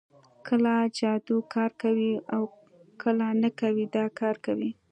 [0.47, 2.43] کله جادو کار کوي او
[3.01, 4.69] کله نه کوي دا کار کوي